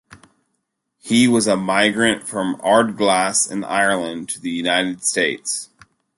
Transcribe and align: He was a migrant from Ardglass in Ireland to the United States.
He 0.97 1.27
was 1.27 1.45
a 1.45 1.55
migrant 1.55 2.27
from 2.27 2.55
Ardglass 2.61 3.51
in 3.51 3.63
Ireland 3.63 4.29
to 4.29 4.41
the 4.41 4.49
United 4.49 5.03
States. 5.03 5.69